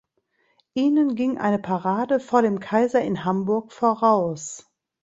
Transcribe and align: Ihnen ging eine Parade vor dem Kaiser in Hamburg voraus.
Ihnen 0.73 1.13
ging 1.13 1.37
eine 1.37 1.59
Parade 1.59 2.19
vor 2.19 2.41
dem 2.41 2.59
Kaiser 2.59 3.03
in 3.03 3.23
Hamburg 3.23 3.71
voraus. 3.71 4.65